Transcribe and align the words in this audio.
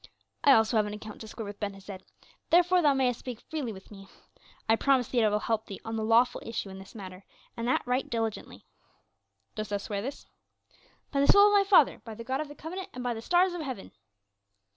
"I 0.43 0.53
also 0.53 0.77
have 0.77 0.87
an 0.87 0.95
account 0.95 1.21
to 1.21 1.27
square 1.27 1.45
with 1.45 1.59
Ben 1.59 1.75
Hesed, 1.75 2.01
therefore 2.49 2.81
thou 2.81 2.95
mayest 2.95 3.19
speak 3.19 3.39
freely 3.39 3.71
with 3.71 3.91
me; 3.91 4.07
I 4.67 4.75
promise 4.75 5.09
thee 5.09 5.19
that 5.19 5.27
I 5.27 5.29
will 5.29 5.37
help 5.41 5.69
on 5.85 5.95
the 5.95 6.03
lawful 6.03 6.41
issue 6.43 6.71
in 6.71 6.79
this 6.79 6.95
matter, 6.95 7.23
and 7.55 7.67
that 7.67 7.85
right 7.85 8.09
diligently." 8.09 8.65
"Dost 9.53 9.69
thou 9.69 9.77
swear 9.77 10.01
this?" 10.01 10.25
"By 11.11 11.19
the 11.19 11.27
soul 11.31 11.45
of 11.49 11.53
my 11.53 11.63
father; 11.65 12.01
by 12.03 12.15
the 12.15 12.23
God 12.23 12.41
of 12.41 12.47
the 12.47 12.55
Covenant, 12.55 12.89
and 12.95 13.03
by 13.03 13.13
the 13.13 13.21
stars 13.21 13.53
of 13.53 13.61
heaven." 13.61 13.91